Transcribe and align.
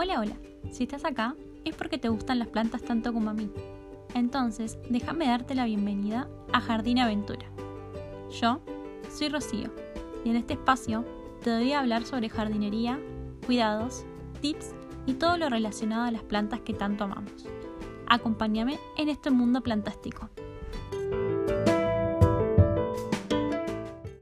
Hola, 0.00 0.20
hola. 0.20 0.36
Si 0.70 0.84
estás 0.84 1.04
acá 1.04 1.34
es 1.64 1.74
porque 1.74 1.98
te 1.98 2.08
gustan 2.08 2.38
las 2.38 2.46
plantas 2.46 2.82
tanto 2.82 3.12
como 3.12 3.30
a 3.30 3.34
mí. 3.34 3.50
Entonces, 4.14 4.78
déjame 4.88 5.26
darte 5.26 5.56
la 5.56 5.64
bienvenida 5.64 6.28
a 6.52 6.60
Jardín 6.60 7.00
Aventura. 7.00 7.46
Yo 8.30 8.60
soy 9.10 9.28
Rocío 9.28 9.72
y 10.24 10.30
en 10.30 10.36
este 10.36 10.52
espacio 10.52 11.04
te 11.42 11.52
voy 11.52 11.72
a 11.72 11.80
hablar 11.80 12.04
sobre 12.04 12.28
jardinería, 12.28 13.00
cuidados, 13.44 14.04
tips 14.40 14.72
y 15.06 15.14
todo 15.14 15.36
lo 15.36 15.48
relacionado 15.48 16.04
a 16.04 16.12
las 16.12 16.22
plantas 16.22 16.60
que 16.60 16.74
tanto 16.74 17.02
amamos. 17.02 17.48
Acompáñame 18.06 18.78
en 18.98 19.08
este 19.08 19.32
mundo 19.32 19.62
plantástico. 19.62 20.30